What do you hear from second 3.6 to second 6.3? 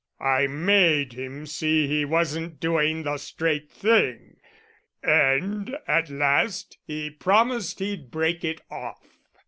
thing, and at